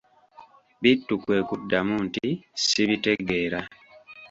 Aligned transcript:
Bittu 0.81 1.13
kwe 1.23 1.37
kuddamu 1.49 1.95
nti:"ssibitegeera" 2.07 3.59